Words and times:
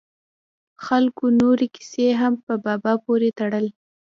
خلکو 0.85 1.25
نورې 1.39 1.67
کیسې 1.75 2.07
هم 2.21 2.33
په 2.45 2.53
بابا 2.65 2.93
پورې 3.05 3.29
تړل. 3.39 3.65